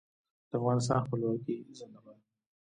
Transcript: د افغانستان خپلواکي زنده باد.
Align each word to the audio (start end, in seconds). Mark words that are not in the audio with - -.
د 0.49 0.51
افغانستان 0.59 0.99
خپلواکي 1.05 1.55
زنده 1.77 1.99
باد. 2.05 2.19